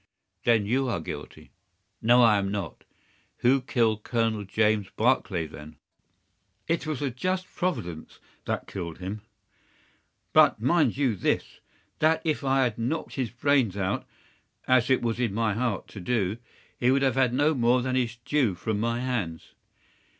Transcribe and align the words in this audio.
"Then 0.45 0.65
you 0.65 0.87
are 0.87 0.99
guilty." 0.99 1.51
"No, 2.01 2.23
I 2.23 2.39
am 2.39 2.49
not." 2.49 2.85
"Who 3.41 3.61
killed 3.61 4.01
Colonel 4.01 4.45
James 4.45 4.87
Barclay, 4.95 5.45
then?" 5.45 5.75
"It 6.67 6.87
was 6.87 7.03
a 7.03 7.11
just 7.11 7.45
providence 7.55 8.17
that 8.45 8.65
killed 8.65 8.97
him. 8.97 9.21
But, 10.33 10.59
mind 10.59 10.97
you 10.97 11.15
this, 11.15 11.59
that 11.99 12.19
if 12.23 12.43
I 12.43 12.63
had 12.63 12.79
knocked 12.79 13.13
his 13.13 13.29
brains 13.29 13.77
out, 13.77 14.07
as 14.67 14.89
it 14.89 15.03
was 15.03 15.19
in 15.19 15.35
my 15.35 15.53
heart 15.53 15.87
to 15.89 15.99
do, 15.99 16.37
he 16.79 16.89
would 16.89 17.03
have 17.03 17.13
had 17.13 17.31
no 17.31 17.53
more 17.53 17.83
than 17.83 17.95
his 17.95 18.15
due 18.25 18.55
from 18.55 18.79
my 18.79 19.01
hands. 19.01 19.53